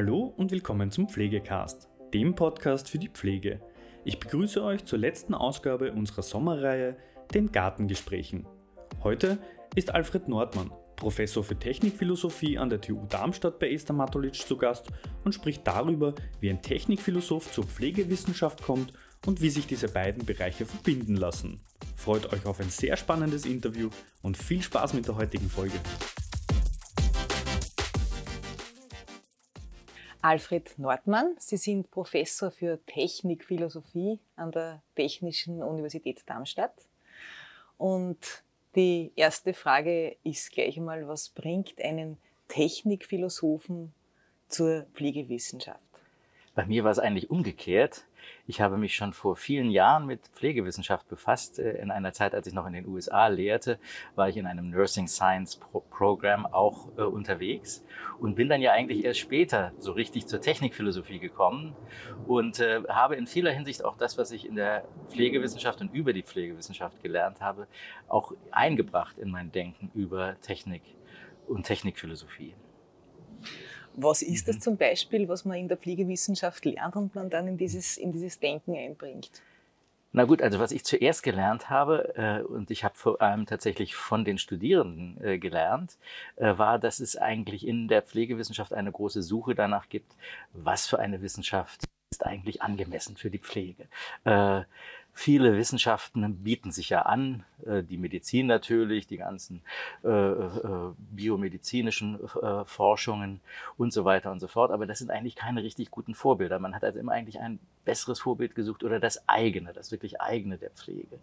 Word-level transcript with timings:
Hallo 0.00 0.32
und 0.38 0.50
willkommen 0.50 0.90
zum 0.90 1.10
Pflegecast, 1.10 1.86
dem 2.14 2.34
Podcast 2.34 2.88
für 2.88 2.98
die 2.98 3.10
Pflege. 3.10 3.60
Ich 4.02 4.18
begrüße 4.18 4.64
euch 4.64 4.86
zur 4.86 4.98
letzten 4.98 5.34
Ausgabe 5.34 5.92
unserer 5.92 6.22
Sommerreihe, 6.22 6.96
den 7.34 7.52
Gartengesprächen. 7.52 8.46
Heute 9.02 9.36
ist 9.74 9.94
Alfred 9.94 10.26
Nordmann, 10.26 10.72
Professor 10.96 11.44
für 11.44 11.54
Technikphilosophie 11.54 12.56
an 12.56 12.70
der 12.70 12.80
TU 12.80 13.04
Darmstadt 13.10 13.58
bei 13.58 13.70
Esther 13.70 13.92
Matulic 13.92 14.36
zu 14.36 14.56
Gast 14.56 14.88
und 15.24 15.34
spricht 15.34 15.66
darüber, 15.66 16.14
wie 16.40 16.48
ein 16.48 16.62
Technikphilosoph 16.62 17.52
zur 17.52 17.64
Pflegewissenschaft 17.64 18.62
kommt 18.62 18.94
und 19.26 19.42
wie 19.42 19.50
sich 19.50 19.66
diese 19.66 19.88
beiden 19.88 20.24
Bereiche 20.24 20.64
verbinden 20.64 21.16
lassen. 21.16 21.60
Freut 21.94 22.32
euch 22.32 22.46
auf 22.46 22.58
ein 22.58 22.70
sehr 22.70 22.96
spannendes 22.96 23.44
Interview 23.44 23.90
und 24.22 24.38
viel 24.38 24.62
Spaß 24.62 24.94
mit 24.94 25.08
der 25.08 25.16
heutigen 25.16 25.50
Folge. 25.50 25.76
Alfred 30.22 30.78
Nordmann. 30.78 31.34
Sie 31.38 31.56
sind 31.56 31.90
Professor 31.90 32.50
für 32.50 32.78
Technikphilosophie 32.86 34.18
an 34.36 34.52
der 34.52 34.82
Technischen 34.94 35.62
Universität 35.62 36.22
Darmstadt. 36.26 36.74
Und 37.78 38.42
die 38.74 39.12
erste 39.16 39.54
Frage 39.54 40.16
ist 40.22 40.52
gleich 40.52 40.76
einmal, 40.76 41.08
was 41.08 41.30
bringt 41.30 41.80
einen 41.82 42.18
Technikphilosophen 42.48 43.94
zur 44.48 44.86
Pflegewissenschaft? 44.92 45.88
Bei 46.54 46.66
mir 46.66 46.84
war 46.84 46.90
es 46.90 46.98
eigentlich 46.98 47.30
umgekehrt. 47.30 48.04
Ich 48.46 48.60
habe 48.60 48.76
mich 48.76 48.94
schon 48.94 49.12
vor 49.12 49.36
vielen 49.36 49.70
Jahren 49.70 50.06
mit 50.06 50.20
Pflegewissenschaft 50.34 51.08
befasst. 51.08 51.58
Äh, 51.58 51.80
in 51.80 51.90
einer 51.90 52.12
Zeit, 52.12 52.34
als 52.34 52.46
ich 52.46 52.54
noch 52.54 52.66
in 52.66 52.72
den 52.72 52.86
USA 52.86 53.28
lehrte, 53.28 53.78
war 54.14 54.28
ich 54.28 54.36
in 54.36 54.46
einem 54.46 54.70
Nursing 54.70 55.08
Science 55.08 55.56
Pro 55.56 55.80
Program 55.90 56.46
auch 56.46 56.88
äh, 56.96 57.02
unterwegs 57.02 57.84
und 58.18 58.34
bin 58.34 58.48
dann 58.48 58.60
ja 58.60 58.72
eigentlich 58.72 59.04
erst 59.04 59.20
später 59.20 59.72
so 59.78 59.92
richtig 59.92 60.26
zur 60.26 60.40
Technikphilosophie 60.40 61.18
gekommen 61.18 61.76
und 62.26 62.60
äh, 62.60 62.82
habe 62.88 63.16
in 63.16 63.26
vieler 63.26 63.52
Hinsicht 63.52 63.84
auch 63.84 63.96
das, 63.96 64.18
was 64.18 64.30
ich 64.32 64.46
in 64.46 64.56
der 64.56 64.84
Pflegewissenschaft 65.08 65.80
und 65.80 65.92
über 65.92 66.12
die 66.12 66.22
Pflegewissenschaft 66.22 67.02
gelernt 67.02 67.40
habe, 67.40 67.66
auch 68.08 68.32
eingebracht 68.50 69.18
in 69.18 69.30
mein 69.30 69.52
Denken 69.52 69.90
über 69.94 70.40
Technik 70.40 70.82
und 71.46 71.64
Technikphilosophie. 71.64 72.54
Was 74.02 74.22
ist 74.22 74.48
das 74.48 74.56
mhm. 74.56 74.60
zum 74.60 74.76
Beispiel, 74.76 75.28
was 75.28 75.44
man 75.44 75.58
in 75.58 75.68
der 75.68 75.76
Pflegewissenschaft 75.76 76.64
lernt 76.64 76.96
und 76.96 77.14
man 77.14 77.28
dann 77.28 77.46
in 77.48 77.58
dieses, 77.58 77.96
in 77.96 78.12
dieses 78.12 78.38
Denken 78.38 78.74
einbringt? 78.74 79.30
Na 80.12 80.24
gut, 80.24 80.42
also 80.42 80.58
was 80.58 80.72
ich 80.72 80.84
zuerst 80.84 81.22
gelernt 81.22 81.70
habe, 81.70 82.14
äh, 82.16 82.42
und 82.42 82.70
ich 82.72 82.82
habe 82.82 82.96
vor 82.96 83.22
allem 83.22 83.46
tatsächlich 83.46 83.94
von 83.94 84.24
den 84.24 84.38
Studierenden 84.38 85.22
äh, 85.22 85.38
gelernt, 85.38 85.98
äh, 86.36 86.58
war, 86.58 86.80
dass 86.80 86.98
es 86.98 87.16
eigentlich 87.16 87.64
in 87.66 87.86
der 87.86 88.02
Pflegewissenschaft 88.02 88.72
eine 88.72 88.90
große 88.90 89.22
Suche 89.22 89.54
danach 89.54 89.88
gibt, 89.88 90.16
was 90.52 90.86
für 90.86 90.98
eine 90.98 91.22
Wissenschaft 91.22 91.84
ist 92.10 92.26
eigentlich 92.26 92.60
angemessen 92.60 93.16
für 93.16 93.30
die 93.30 93.38
Pflege. 93.38 93.86
Viele 95.12 95.56
Wissenschaften 95.56 96.42
bieten 96.42 96.72
sich 96.72 96.88
ja 96.88 97.02
an, 97.02 97.44
äh, 97.66 97.82
die 97.82 97.98
Medizin 97.98 98.46
natürlich, 98.46 99.06
die 99.06 99.18
ganzen 99.18 99.62
äh, 100.04 100.08
äh, 100.08 100.92
biomedizinischen 100.98 102.18
Forschungen 102.64 103.40
und 103.76 103.92
so 103.92 104.04
weiter 104.04 104.30
und 104.30 104.40
so 104.40 104.48
fort. 104.48 104.70
Aber 104.70 104.86
das 104.86 104.98
sind 104.98 105.10
eigentlich 105.10 105.36
keine 105.36 105.62
richtig 105.62 105.90
guten 105.90 106.14
Vorbilder. 106.14 106.58
Man 106.58 106.74
hat 106.74 106.84
also 106.84 106.98
immer 106.98 107.12
eigentlich 107.12 107.40
ein 107.40 107.58
besseres 107.84 108.20
Vorbild 108.20 108.54
gesucht 108.54 108.84
oder 108.84 109.00
das 109.00 109.28
eigene, 109.28 109.72
das 109.72 109.90
wirklich 109.90 110.20
eigene 110.20 110.58
der 110.58 110.70
Pflege. 110.70 111.18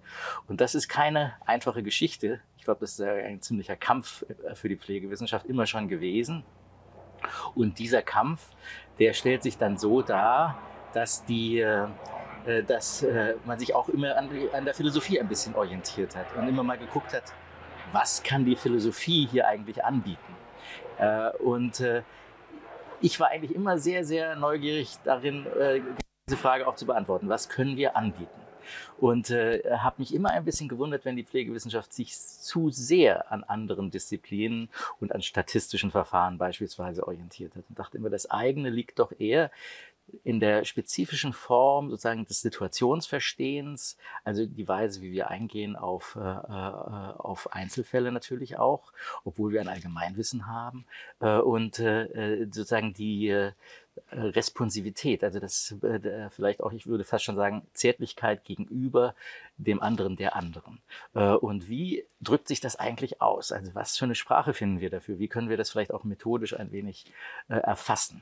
Und 0.47 0.61
das 0.61 0.75
ist 0.75 0.87
keine 0.87 1.33
einfache 1.45 1.81
Geschichte. 1.81 2.41
Ich 2.57 2.65
glaube, 2.65 2.81
das 2.81 2.93
ist 2.93 3.01
ein 3.01 3.41
ziemlicher 3.41 3.75
Kampf 3.75 4.25
für 4.53 4.69
die 4.69 4.77
Pflegewissenschaft 4.77 5.45
immer 5.45 5.65
schon 5.65 5.87
gewesen. 5.87 6.43
Und 7.55 7.79
dieser 7.79 8.01
Kampf, 8.01 8.49
der 8.99 9.13
stellt 9.13 9.43
sich 9.43 9.57
dann 9.57 9.77
so 9.77 10.01
dar, 10.01 10.61
dass 10.93 11.25
die 11.25 11.65
dass 12.63 13.03
äh, 13.03 13.35
man 13.45 13.59
sich 13.59 13.75
auch 13.75 13.89
immer 13.89 14.17
an, 14.17 14.29
an 14.53 14.65
der 14.65 14.73
Philosophie 14.73 15.19
ein 15.19 15.27
bisschen 15.27 15.55
orientiert 15.55 16.15
hat 16.15 16.27
und 16.35 16.47
immer 16.47 16.63
mal 16.63 16.77
geguckt 16.77 17.13
hat, 17.13 17.33
was 17.91 18.23
kann 18.23 18.45
die 18.45 18.55
Philosophie 18.55 19.27
hier 19.31 19.47
eigentlich 19.47 19.83
anbieten. 19.83 20.35
Äh, 20.97 21.29
und 21.37 21.83
ich 22.99 23.19
war 23.19 23.29
eigentlich 23.29 23.53
immer 23.53 23.77
sehr, 23.77 24.03
sehr 24.03 24.35
neugierig 24.35 24.97
darin, 25.03 25.45
diese 26.27 26.37
Frage 26.37 26.67
auch 26.67 26.75
zu 26.75 26.85
beantworten. 26.85 27.29
Was 27.29 27.47
können 27.47 27.77
wir 27.77 27.95
anbieten? 27.95 28.41
Und 28.97 29.29
äh, 29.29 29.61
habe 29.77 29.95
mich 29.99 30.13
immer 30.13 30.31
ein 30.31 30.45
bisschen 30.45 30.67
gewundert, 30.67 31.05
wenn 31.05 31.15
die 31.15 31.23
Pflegewissenschaft 31.23 31.93
sich 31.93 32.17
zu 32.17 32.69
sehr 32.69 33.31
an 33.31 33.43
anderen 33.43 33.91
Disziplinen 33.91 34.69
und 34.99 35.13
an 35.13 35.21
statistischen 35.21 35.91
Verfahren 35.91 36.37
beispielsweise 36.37 37.07
orientiert 37.07 37.55
hat. 37.55 37.63
Und 37.69 37.79
dachte 37.79 37.97
immer, 37.97 38.09
das 38.09 38.29
eigene 38.29 38.69
liegt 38.69 38.99
doch 38.99 39.11
eher 39.17 39.51
in 40.23 40.39
der 40.39 40.65
spezifischen 40.65 41.33
Form 41.33 41.89
sozusagen 41.89 42.25
des 42.25 42.41
Situationsverstehens, 42.41 43.97
also 44.23 44.45
die 44.45 44.67
Weise, 44.67 45.01
wie 45.01 45.11
wir 45.11 45.29
eingehen 45.29 45.75
auf, 45.75 46.15
äh, 46.15 46.19
äh, 46.19 47.13
auf 47.17 47.53
Einzelfälle 47.53 48.11
natürlich 48.11 48.57
auch, 48.57 48.93
obwohl 49.23 49.51
wir 49.51 49.61
ein 49.61 49.67
Allgemeinwissen 49.67 50.47
haben, 50.47 50.85
äh, 51.19 51.37
und 51.37 51.79
äh, 51.79 52.45
sozusagen 52.45 52.93
die 52.93 53.29
äh, 53.29 53.51
Responsivität, 54.11 55.23
also 55.23 55.39
das 55.39 55.75
äh, 55.83 56.29
vielleicht 56.29 56.61
auch, 56.61 56.71
ich 56.71 56.87
würde 56.87 57.03
fast 57.03 57.23
schon 57.23 57.35
sagen, 57.35 57.67
Zärtlichkeit 57.73 58.43
gegenüber 58.43 59.15
dem 59.57 59.81
anderen 59.81 60.15
der 60.15 60.35
anderen. 60.35 60.79
Äh, 61.13 61.33
und 61.33 61.69
wie 61.69 62.05
drückt 62.21 62.47
sich 62.47 62.59
das 62.59 62.75
eigentlich 62.75 63.21
aus? 63.21 63.51
Also 63.51 63.75
was 63.75 63.97
für 63.97 64.05
eine 64.05 64.15
Sprache 64.15 64.53
finden 64.53 64.79
wir 64.79 64.89
dafür? 64.89 65.19
Wie 65.19 65.27
können 65.27 65.49
wir 65.49 65.57
das 65.57 65.71
vielleicht 65.71 65.93
auch 65.93 66.03
methodisch 66.03 66.57
ein 66.57 66.71
wenig 66.71 67.05
äh, 67.49 67.55
erfassen? 67.55 68.21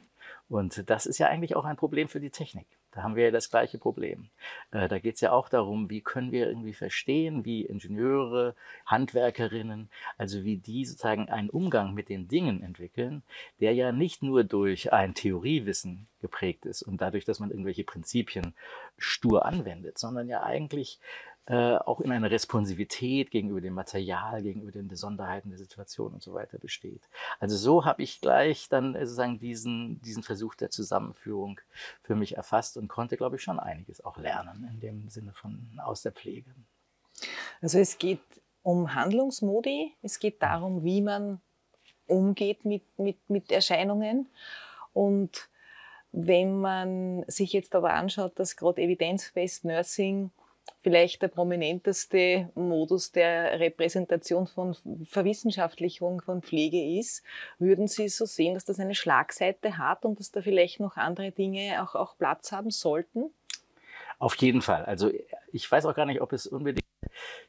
Und 0.49 0.89
das 0.89 1.05
ist 1.05 1.17
ja 1.17 1.27
eigentlich 1.27 1.55
auch 1.55 1.65
ein 1.65 1.77
Problem 1.77 2.07
für 2.07 2.19
die 2.19 2.29
Technik. 2.29 2.67
Da 2.95 3.03
haben 3.03 3.15
wir 3.15 3.25
ja 3.25 3.31
das 3.31 3.49
gleiche 3.49 3.77
Problem. 3.77 4.29
Äh, 4.71 4.87
da 4.87 4.99
geht 4.99 5.15
es 5.15 5.21
ja 5.21 5.33
auch 5.33 5.49
darum, 5.49 5.89
wie 5.89 5.99
können 5.99 6.31
wir 6.31 6.47
irgendwie 6.47 6.73
verstehen, 6.73 7.43
wie 7.43 7.65
Ingenieure, 7.65 8.55
Handwerkerinnen, 8.85 9.89
also 10.17 10.45
wie 10.45 10.57
die 10.57 10.85
sozusagen 10.85 11.27
einen 11.27 11.49
Umgang 11.49 11.93
mit 11.93 12.07
den 12.07 12.29
Dingen 12.29 12.63
entwickeln, 12.63 13.21
der 13.59 13.73
ja 13.73 13.91
nicht 13.91 14.23
nur 14.23 14.45
durch 14.45 14.93
ein 14.93 15.13
Theoriewissen 15.13 16.07
geprägt 16.21 16.65
ist 16.65 16.83
und 16.83 17.01
dadurch, 17.01 17.25
dass 17.25 17.39
man 17.39 17.51
irgendwelche 17.51 17.83
Prinzipien 17.83 18.55
stur 18.97 19.45
anwendet, 19.45 19.97
sondern 19.97 20.29
ja 20.29 20.43
eigentlich 20.43 20.99
äh, 21.47 21.75
auch 21.75 22.01
in 22.01 22.11
einer 22.11 22.31
Responsivität 22.31 23.29
gegenüber 23.29 23.61
dem 23.61 23.73
Material, 23.73 24.41
gegenüber 24.41 24.71
den 24.71 24.87
Besonderheiten 24.87 25.49
der 25.49 25.59
Situation 25.59 26.13
und 26.13 26.23
so 26.23 26.33
weiter 26.33 26.57
besteht. 26.57 27.07
Also 27.39 27.55
so 27.55 27.85
habe 27.85 28.01
ich 28.01 28.19
gleich 28.19 28.67
dann 28.67 28.95
äh, 28.95 29.05
sozusagen 29.05 29.37
diesen, 29.37 30.01
diesen 30.01 30.23
Versuch 30.23 30.55
der 30.55 30.71
Zusammenführung 30.71 31.59
für 32.01 32.15
mich 32.15 32.37
erfasst 32.37 32.77
und 32.77 32.87
konnte, 32.87 33.15
glaube 33.15 33.35
ich, 33.35 33.43
schon 33.43 33.59
einiges 33.59 34.03
auch 34.03 34.17
lernen 34.17 34.67
in 34.71 34.79
dem 34.79 35.09
Sinne 35.09 35.33
von 35.33 35.79
aus 35.83 36.01
der 36.01 36.13
Pflege. 36.13 36.49
Also 37.61 37.77
es 37.77 37.97
geht 37.99 38.21
um 38.63 38.95
Handlungsmodi, 38.95 39.93
es 40.01 40.17
geht 40.17 40.41
darum, 40.41 40.83
wie 40.83 41.01
man 41.01 41.41
umgeht 42.07 42.65
mit, 42.65 42.83
mit, 42.97 43.17
mit 43.29 43.51
Erscheinungen 43.51 44.29
und 44.93 45.49
wenn 46.11 46.59
man 46.61 47.23
sich 47.27 47.51
jetzt 47.53 47.75
aber 47.75 47.93
anschaut, 47.93 48.39
dass 48.39 48.55
gerade 48.55 48.81
Evidence-Based 48.81 49.65
Nursing 49.65 50.31
vielleicht 50.81 51.21
der 51.21 51.29
prominenteste 51.29 52.49
Modus 52.55 53.11
der 53.11 53.59
Repräsentation 53.59 54.47
von 54.47 54.75
Verwissenschaftlichung 55.05 56.21
von 56.21 56.41
Pflege 56.41 56.99
ist, 56.99 57.23
würden 57.59 57.87
Sie 57.87 58.07
so 58.09 58.25
sehen, 58.25 58.53
dass 58.53 58.65
das 58.65 58.79
eine 58.79 58.95
Schlagseite 58.95 59.77
hat 59.77 60.05
und 60.05 60.19
dass 60.19 60.31
da 60.31 60.41
vielleicht 60.41 60.79
noch 60.79 60.97
andere 60.97 61.31
Dinge 61.31 61.81
auch, 61.83 61.95
auch 61.95 62.17
Platz 62.17 62.51
haben 62.51 62.71
sollten? 62.71 63.31
Auf 64.19 64.35
jeden 64.35 64.61
Fall. 64.61 64.85
Also 64.85 65.11
ich 65.51 65.69
weiß 65.69 65.85
auch 65.85 65.95
gar 65.95 66.05
nicht, 66.05 66.21
ob 66.21 66.33
es 66.33 66.47
unbedingt 66.47 66.85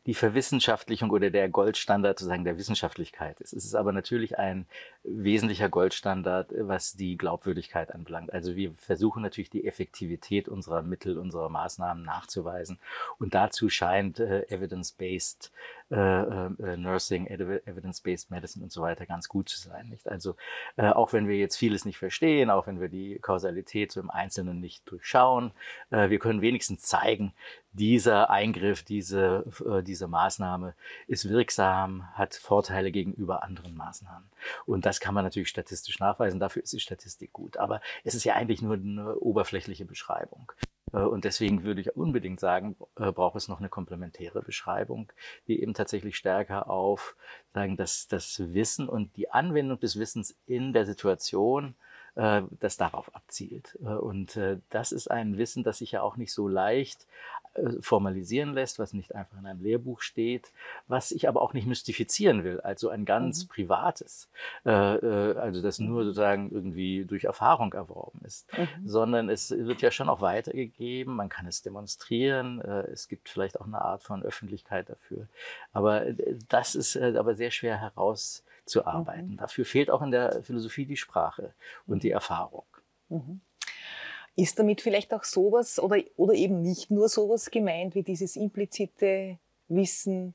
die 0.06 0.14
Verwissenschaftlichung 0.14 1.10
oder 1.10 1.30
der 1.30 1.48
Goldstandard 1.48 2.18
sozusagen 2.18 2.44
der 2.44 2.58
Wissenschaftlichkeit 2.58 3.40
ist. 3.40 3.52
Es 3.52 3.64
ist 3.64 3.74
aber 3.74 3.92
natürlich 3.92 4.38
ein 4.38 4.66
wesentlicher 5.04 5.68
Goldstandard, 5.68 6.52
was 6.58 6.94
die 6.94 7.16
Glaubwürdigkeit 7.16 7.94
anbelangt. 7.94 8.32
Also 8.32 8.56
wir 8.56 8.72
versuchen 8.74 9.22
natürlich 9.22 9.50
die 9.50 9.66
Effektivität 9.66 10.48
unserer 10.48 10.82
Mittel, 10.82 11.18
unserer 11.18 11.48
Maßnahmen 11.48 12.04
nachzuweisen. 12.04 12.78
Und 13.18 13.34
dazu 13.34 13.68
scheint 13.68 14.20
äh, 14.20 14.42
Evidence-Based 14.48 15.52
Nursing, 15.88 17.26
Evidence-Based 17.26 18.30
Medicine 18.30 18.64
und 18.64 18.72
so 18.72 18.82
weiter 18.82 19.06
ganz 19.06 19.28
gut 19.28 19.48
zu 19.48 19.60
sein. 19.60 19.88
Nicht? 19.88 20.08
Also 20.08 20.36
äh, 20.76 20.88
auch 20.88 21.12
wenn 21.12 21.28
wir 21.28 21.36
jetzt 21.36 21.56
vieles 21.56 21.84
nicht 21.84 21.98
verstehen, 21.98 22.50
auch 22.50 22.66
wenn 22.66 22.80
wir 22.80 22.88
die 22.88 23.18
Kausalität 23.20 23.92
so 23.92 24.00
im 24.00 24.10
Einzelnen 24.10 24.60
nicht 24.60 24.90
durchschauen, 24.90 25.52
äh, 25.90 26.10
wir 26.10 26.18
können 26.18 26.40
wenigstens 26.40 26.82
zeigen, 26.82 27.32
dieser 27.72 28.30
Eingriff, 28.30 28.82
diese, 28.82 29.44
äh, 29.64 29.82
diese 29.82 30.08
Maßnahme 30.08 30.74
ist 31.06 31.28
wirksam, 31.28 32.08
hat 32.14 32.34
Vorteile 32.34 32.90
gegenüber 32.90 33.42
anderen 33.42 33.76
Maßnahmen. 33.76 34.28
Und 34.64 34.86
das 34.86 34.98
kann 34.98 35.14
man 35.14 35.24
natürlich 35.24 35.48
statistisch 35.48 35.98
nachweisen, 36.00 36.40
dafür 36.40 36.62
ist 36.62 36.72
die 36.72 36.80
Statistik 36.80 37.32
gut. 37.32 37.58
Aber 37.58 37.80
es 38.02 38.14
ist 38.14 38.24
ja 38.24 38.34
eigentlich 38.34 38.62
nur 38.62 38.74
eine 38.74 39.16
oberflächliche 39.16 39.84
Beschreibung. 39.84 40.50
Äh, 40.92 40.98
und 40.98 41.24
deswegen 41.24 41.64
würde 41.64 41.80
ich 41.80 41.96
unbedingt 41.96 42.40
sagen, 42.40 42.76
äh, 42.98 43.12
braucht 43.12 43.36
es 43.36 43.48
noch 43.48 43.58
eine 43.58 43.68
komplementäre 43.68 44.42
Beschreibung, 44.42 45.12
die 45.46 45.60
eben 45.60 45.74
tatsächlich 45.74 46.16
stärker 46.16 46.70
auf 46.70 47.16
sagen, 47.54 47.76
das, 47.76 48.08
das 48.08 48.40
Wissen 48.54 48.88
und 48.88 49.16
die 49.16 49.30
Anwendung 49.30 49.80
des 49.80 49.98
Wissens 49.98 50.36
in 50.46 50.72
der 50.72 50.86
Situation 50.86 51.74
äh, 52.14 52.42
das 52.60 52.76
darauf 52.76 53.14
abzielt. 53.14 53.74
Und 53.76 54.38
das 54.70 54.92
ist 54.92 55.10
ein 55.10 55.38
Wissen, 55.38 55.64
das 55.64 55.78
sich 55.78 55.92
ja 55.92 56.02
auch 56.02 56.16
nicht 56.16 56.32
so 56.32 56.48
leicht 56.48 57.06
formalisieren 57.80 58.54
lässt, 58.54 58.78
was 58.78 58.92
nicht 58.92 59.14
einfach 59.14 59.38
in 59.38 59.46
einem 59.46 59.62
Lehrbuch 59.62 60.00
steht, 60.00 60.52
was 60.88 61.10
ich 61.10 61.28
aber 61.28 61.42
auch 61.42 61.52
nicht 61.52 61.66
mystifizieren 61.66 62.44
will, 62.44 62.60
also 62.60 62.88
ein 62.88 63.04
ganz 63.04 63.44
mhm. 63.44 63.48
privates, 63.48 64.28
äh, 64.64 64.70
äh, 64.70 65.36
also 65.36 65.62
das 65.62 65.78
nur 65.78 66.02
mhm. 66.02 66.06
sozusagen 66.06 66.50
irgendwie 66.50 67.04
durch 67.04 67.24
Erfahrung 67.24 67.72
erworben 67.72 68.20
ist, 68.24 68.46
mhm. 68.56 68.88
sondern 68.88 69.28
es 69.28 69.50
wird 69.50 69.82
ja 69.82 69.90
schon 69.90 70.08
auch 70.08 70.20
weitergegeben, 70.20 71.14
man 71.14 71.28
kann 71.28 71.46
es 71.46 71.62
demonstrieren, 71.62 72.60
äh, 72.60 72.82
es 72.92 73.08
gibt 73.08 73.28
vielleicht 73.28 73.60
auch 73.60 73.66
eine 73.66 73.80
Art 73.80 74.02
von 74.02 74.22
Öffentlichkeit 74.22 74.90
dafür, 74.90 75.28
aber 75.72 76.06
äh, 76.06 76.36
das 76.48 76.74
ist 76.74 76.96
äh, 76.96 77.14
aber 77.16 77.34
sehr 77.34 77.50
schwer 77.50 77.80
herauszuarbeiten. 77.80 79.32
Mhm. 79.32 79.36
Dafür 79.36 79.64
fehlt 79.64 79.90
auch 79.90 80.02
in 80.02 80.10
der 80.10 80.42
Philosophie 80.42 80.86
die 80.86 80.96
Sprache 80.96 81.52
und 81.86 82.02
die 82.02 82.10
Erfahrung. 82.10 82.64
Mhm. 83.08 83.40
Ist 84.36 84.58
damit 84.58 84.82
vielleicht 84.82 85.14
auch 85.14 85.24
sowas 85.24 85.78
oder, 85.78 85.98
oder 86.16 86.34
eben 86.34 86.60
nicht 86.60 86.90
nur 86.90 87.08
sowas 87.08 87.50
gemeint 87.50 87.94
wie 87.94 88.02
dieses 88.02 88.36
implizite 88.36 89.38
Wissen, 89.68 90.34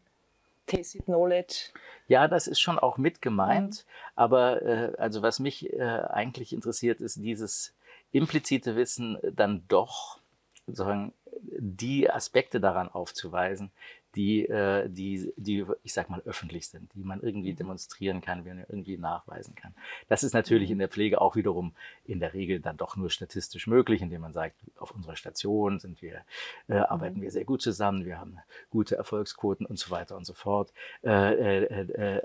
Tacit 0.66 1.06
Knowledge? 1.06 1.72
Ja, 2.08 2.28
das 2.28 2.48
ist 2.48 2.60
schon 2.60 2.80
auch 2.80 2.98
mit 2.98 3.22
gemeint. 3.22 3.86
Mhm. 3.86 4.12
Aber 4.16 4.62
äh, 4.64 4.94
also 4.98 5.22
was 5.22 5.40
mich 5.40 5.72
äh, 5.74 5.82
eigentlich 5.82 6.54
interessiert, 6.54 7.00
ist 7.02 7.18
dieses 7.18 7.74
implizite 8.12 8.76
Wissen 8.76 9.18
dann 9.22 9.64
doch 9.68 10.20
sozusagen 10.68 11.14
die 11.58 12.10
Aspekte 12.10 12.60
daran 12.60 12.90
aufzuweisen, 12.90 13.72
die, 14.16 14.46
äh, 14.48 14.90
die, 14.90 15.32
die, 15.38 15.66
ich 15.84 15.94
sag 15.94 16.10
mal, 16.10 16.22
öffentlich 16.26 16.68
sind, 16.68 16.94
die 16.96 17.04
man 17.04 17.22
irgendwie 17.22 17.54
mhm. 17.54 17.58
demonstrieren 17.58 18.22
kann, 18.22 18.46
wie 18.46 18.50
man 18.50 18.66
irgendwie 18.68 18.98
nachweisen 18.98 19.56
kann. 19.56 19.74
Das 20.10 20.24
ist 20.24 20.34
natürlich 20.34 20.70
mhm. 20.70 20.74
in 20.74 20.80
der 20.80 20.90
Pflege 20.90 21.22
auch 21.22 21.36
wiederum 21.36 21.74
in 22.06 22.20
der 22.20 22.34
Regel 22.34 22.60
dann 22.60 22.78
doch 22.78 22.96
nur 22.96 23.10
statistisch 23.10 23.68
möglich, 23.68 24.02
indem 24.02 24.22
man 24.22 24.34
sagt, 24.34 24.56
auf 24.78 24.92
unserer 24.92 25.16
Station 25.16 25.80
sind 25.80 26.02
wir, 26.02 26.22
äh, 26.68 26.76
arbeiten 26.76 27.20
mhm. 27.20 27.24
wir 27.24 27.32
sehr 27.32 27.46
gut 27.46 27.62
zusammen, 27.62 28.06
wir 28.06 28.20
haben 28.20 28.38
gute 28.70 28.96
Erfolgsquoten 28.96 29.66
und 29.66 29.80
so 29.80 29.92
weiter 29.92 30.18
und 30.18 30.26
so 30.26 30.34
fort. 30.34 30.74
Äh, 31.04 31.34
äh, 31.34 31.64
äh, 31.66 32.18
äh 32.18 32.22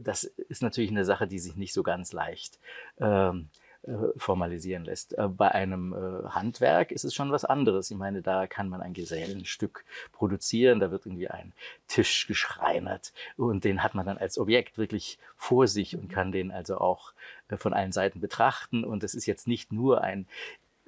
das 0.00 0.24
ist 0.24 0.62
natürlich 0.62 0.90
eine 0.90 1.04
Sache, 1.04 1.26
die 1.26 1.38
sich 1.38 1.56
nicht 1.56 1.72
so 1.72 1.82
ganz 1.82 2.12
leicht 2.12 2.58
ähm, 3.00 3.48
äh, 3.52 3.67
formalisieren 4.16 4.84
lässt. 4.84 5.16
Äh, 5.16 5.28
bei 5.28 5.50
einem 5.52 5.92
äh, 5.92 6.28
Handwerk 6.28 6.90
ist 6.92 7.04
es 7.04 7.14
schon 7.14 7.32
was 7.32 7.44
anderes. 7.44 7.90
Ich 7.90 7.96
meine, 7.96 8.22
da 8.22 8.46
kann 8.46 8.68
man 8.68 8.82
ein 8.82 8.92
Gesellenstück 8.92 9.84
produzieren, 10.12 10.80
da 10.80 10.90
wird 10.90 11.06
irgendwie 11.06 11.28
ein 11.28 11.52
Tisch 11.86 12.26
geschreinert 12.26 13.12
und 13.36 13.64
den 13.64 13.82
hat 13.82 13.94
man 13.94 14.06
dann 14.06 14.18
als 14.18 14.38
Objekt 14.38 14.78
wirklich 14.78 15.18
vor 15.36 15.66
sich 15.66 15.96
und 15.96 16.08
kann 16.08 16.32
den 16.32 16.50
also 16.50 16.78
auch 16.78 17.12
von 17.56 17.72
allen 17.72 17.92
Seiten 17.92 18.20
betrachten. 18.20 18.84
Und 18.84 19.02
es 19.04 19.14
ist 19.14 19.26
jetzt 19.26 19.48
nicht 19.48 19.72
nur 19.72 20.02
ein 20.02 20.26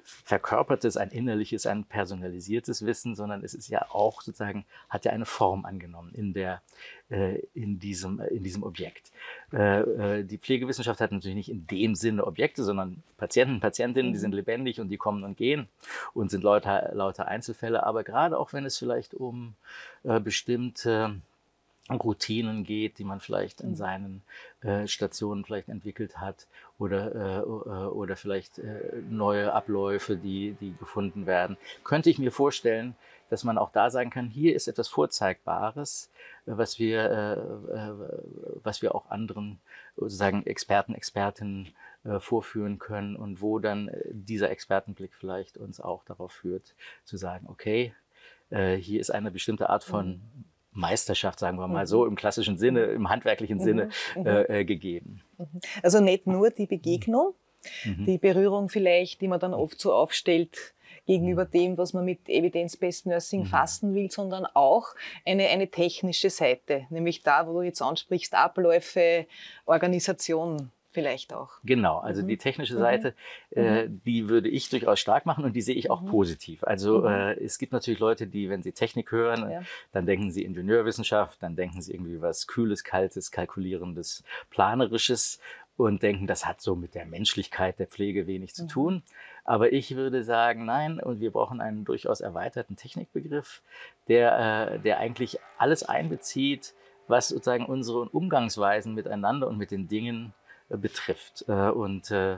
verkörpertes, 0.03 0.97
ein 0.97 1.09
innerliches, 1.09 1.65
ein 1.65 1.83
personalisiertes 1.83 2.85
Wissen, 2.85 3.15
sondern 3.15 3.43
es 3.43 3.53
ist 3.53 3.69
ja 3.69 3.85
auch 3.89 4.21
sozusagen, 4.21 4.65
hat 4.89 5.05
ja 5.05 5.11
eine 5.11 5.25
Form 5.25 5.65
angenommen 5.65 6.11
in 6.13 6.33
der, 6.33 6.61
äh, 7.09 7.39
in 7.53 7.79
diesem, 7.79 8.19
in 8.19 8.43
diesem 8.43 8.63
Objekt. 8.63 9.11
Äh, 9.53 9.81
äh, 10.19 10.23
die 10.23 10.37
Pflegewissenschaft 10.37 11.01
hat 11.01 11.11
natürlich 11.11 11.35
nicht 11.35 11.51
in 11.51 11.67
dem 11.67 11.95
Sinne 11.95 12.25
Objekte, 12.25 12.63
sondern 12.63 13.03
Patienten, 13.17 13.59
Patientinnen, 13.59 14.11
die 14.11 14.17
mhm. 14.17 14.21
sind 14.21 14.35
lebendig 14.35 14.79
und 14.79 14.89
die 14.89 14.97
kommen 14.97 15.23
und 15.23 15.37
gehen 15.37 15.67
und 16.13 16.31
sind 16.31 16.43
lauter, 16.43 16.91
lauter 16.93 17.27
Einzelfälle. 17.27 17.83
Aber 17.85 18.03
gerade 18.03 18.37
auch 18.37 18.53
wenn 18.53 18.65
es 18.65 18.77
vielleicht 18.77 19.13
um 19.13 19.55
äh, 20.03 20.19
bestimmte 20.19 21.21
Routinen 21.89 22.63
geht, 22.63 22.99
die 22.99 23.03
man 23.03 23.19
vielleicht 23.19 23.61
in 23.61 23.71
mhm. 23.71 23.75
seinen 23.75 24.21
äh, 24.61 24.87
Stationen 24.87 25.43
vielleicht 25.43 25.69
entwickelt 25.69 26.19
hat 26.19 26.47
oder, 26.77 27.15
äh, 27.15 27.39
äh, 27.39 27.87
oder 27.87 28.15
vielleicht 28.15 28.59
äh, 28.59 29.01
neue 29.09 29.53
Abläufe, 29.53 30.15
die, 30.15 30.55
die 30.59 30.75
gefunden 30.77 31.25
werden, 31.25 31.57
könnte 31.83 32.09
ich 32.09 32.19
mir 32.19 32.31
vorstellen, 32.31 32.95
dass 33.29 33.43
man 33.43 33.57
auch 33.57 33.71
da 33.71 33.89
sagen 33.89 34.09
kann, 34.09 34.27
hier 34.27 34.55
ist 34.55 34.67
etwas 34.67 34.89
Vorzeigbares, 34.89 36.09
was 36.45 36.79
wir, 36.79 36.99
äh, 37.09 37.73
äh, 37.73 37.93
was 38.63 38.81
wir 38.81 38.93
auch 38.93 39.09
anderen 39.09 39.59
sozusagen 39.95 40.45
Experten, 40.45 40.95
Expertinnen 40.95 41.69
vorführen 42.17 42.79
können 42.79 43.15
und 43.15 43.43
wo 43.43 43.59
dann 43.59 43.91
dieser 44.09 44.49
Expertenblick 44.49 45.13
vielleicht 45.13 45.57
uns 45.57 45.79
auch 45.79 46.03
darauf 46.03 46.31
führt, 46.31 46.73
zu 47.05 47.15
sagen, 47.15 47.45
okay, 47.47 47.93
hier 48.49 48.99
ist 48.99 49.11
eine 49.11 49.29
bestimmte 49.29 49.69
Art 49.69 49.83
von 49.83 50.13
mhm. 50.13 50.43
Meisterschaft, 50.73 51.39
sagen 51.39 51.57
wir 51.57 51.67
mal 51.67 51.83
mhm. 51.83 51.87
so, 51.87 52.05
im 52.05 52.15
klassischen 52.15 52.57
Sinne, 52.57 52.85
im 52.85 53.09
handwerklichen 53.09 53.57
mhm. 53.57 53.63
Sinne 53.63 53.89
mhm. 54.15 54.25
äh, 54.25 54.59
äh, 54.59 54.65
gegeben. 54.65 55.21
Mhm. 55.37 55.61
Also 55.83 55.99
nicht 55.99 56.27
nur 56.27 56.49
die 56.49 56.67
Begegnung, 56.67 57.33
mhm. 57.83 58.05
die 58.05 58.17
Berührung 58.17 58.69
vielleicht, 58.69 59.21
die 59.21 59.27
man 59.27 59.39
dann 59.39 59.53
oft 59.53 59.79
so 59.79 59.93
aufstellt 59.93 60.73
gegenüber 61.05 61.45
mhm. 61.45 61.51
dem, 61.51 61.77
was 61.77 61.93
man 61.93 62.05
mit 62.05 62.29
Evidence-Based 62.29 63.07
Nursing 63.07 63.45
fassen 63.45 63.93
will, 63.95 64.09
sondern 64.11 64.45
auch 64.45 64.87
eine, 65.25 65.47
eine 65.47 65.69
technische 65.69 66.29
Seite, 66.29 66.85
nämlich 66.89 67.23
da, 67.23 67.47
wo 67.47 67.53
du 67.53 67.61
jetzt 67.63 67.81
ansprichst, 67.81 68.33
Abläufe, 68.33 69.25
Organisation 69.65 70.71
vielleicht 70.91 71.33
auch. 71.33 71.53
Genau, 71.63 71.99
also 71.99 72.21
mhm. 72.21 72.27
die 72.27 72.37
technische 72.37 72.77
Seite, 72.77 73.13
mhm. 73.55 73.61
äh, 73.61 73.87
die 73.89 74.29
würde 74.29 74.49
ich 74.49 74.69
durchaus 74.69 74.99
stark 74.99 75.25
machen 75.25 75.43
und 75.43 75.53
die 75.53 75.61
sehe 75.61 75.75
ich 75.75 75.89
auch 75.89 76.01
mhm. 76.01 76.07
positiv. 76.07 76.63
Also 76.63 77.01
mhm. 77.01 77.07
äh, 77.07 77.33
es 77.33 77.57
gibt 77.57 77.73
natürlich 77.73 77.99
Leute, 77.99 78.27
die, 78.27 78.49
wenn 78.49 78.61
sie 78.61 78.71
Technik 78.71 79.11
hören, 79.11 79.49
ja. 79.49 79.61
dann 79.91 80.05
denken 80.05 80.31
sie 80.31 80.43
Ingenieurwissenschaft, 80.43 81.41
dann 81.41 81.55
denken 81.55 81.81
sie 81.81 81.93
irgendwie 81.93 82.21
was 82.21 82.47
Kühles, 82.47 82.83
Kaltes, 82.83 83.31
Kalkulierendes, 83.31 84.23
Planerisches 84.49 85.39
und 85.77 86.03
denken, 86.03 86.27
das 86.27 86.45
hat 86.45 86.61
so 86.61 86.75
mit 86.75 86.93
der 86.95 87.05
Menschlichkeit 87.05 87.79
der 87.79 87.87
Pflege 87.87 88.27
wenig 88.27 88.53
zu 88.53 88.63
mhm. 88.63 88.67
tun. 88.67 89.03
Aber 89.43 89.73
ich 89.73 89.95
würde 89.95 90.23
sagen, 90.23 90.65
nein, 90.65 90.99
und 90.99 91.19
wir 91.19 91.31
brauchen 91.31 91.61
einen 91.61 91.85
durchaus 91.85 92.21
erweiterten 92.21 92.75
Technikbegriff, 92.75 93.61
der, 94.07 94.73
äh, 94.73 94.79
der 94.79 94.99
eigentlich 94.99 95.39
alles 95.57 95.83
einbezieht, 95.83 96.73
was 97.07 97.29
sozusagen 97.29 97.65
unsere 97.65 98.09
Umgangsweisen 98.09 98.93
miteinander 98.93 99.47
und 99.47 99.57
mit 99.57 99.71
den 99.71 99.87
Dingen 99.87 100.27
äh, 100.27 100.40
betrifft 100.77 101.45
äh, 101.47 101.69
und 101.69 102.11
äh, 102.11 102.37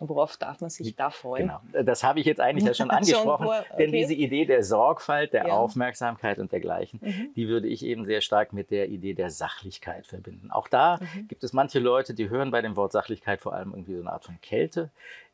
Und 0.00 0.08
worauf 0.08 0.38
darf 0.38 0.62
man 0.62 0.70
sich 0.70 0.96
da 0.96 1.10
freuen? 1.10 1.52
Genau, 1.72 1.82
das 1.84 2.02
habe 2.02 2.20
ich 2.20 2.26
jetzt 2.26 2.40
eigentlich 2.40 2.64
ja 2.64 2.72
schon 2.72 2.90
angesprochen. 2.90 3.46
schon 3.46 3.56
okay. 3.58 3.74
Denn 3.78 3.92
diese 3.92 4.14
Idee 4.14 4.46
der 4.46 4.64
Sorgfalt, 4.64 5.34
der 5.34 5.48
ja. 5.48 5.52
Aufmerksamkeit 5.52 6.38
und 6.38 6.52
dergleichen, 6.52 7.00
mhm. 7.02 7.34
die 7.36 7.48
würde 7.48 7.68
ich 7.68 7.84
eben 7.84 8.06
sehr 8.06 8.22
stark 8.22 8.54
mit 8.54 8.70
der 8.70 8.88
Idee 8.88 9.12
der 9.12 9.28
Sachlichkeit 9.28 10.06
verbinden. 10.06 10.50
Auch 10.50 10.68
da 10.68 10.98
mhm. 11.00 11.28
gibt 11.28 11.44
es 11.44 11.52
manche 11.52 11.80
Leute, 11.80 12.14
die 12.14 12.30
hören 12.30 12.50
bei 12.50 12.62
dem 12.62 12.76
Wort 12.76 12.92
Sachlichkeit 12.92 13.42
vor 13.42 13.52
allem 13.52 13.72
irgendwie 13.72 13.94
so 13.94 14.00
eine 14.00 14.10
Art 14.10 14.24
von 14.24 14.40
Kälte. 14.40 14.88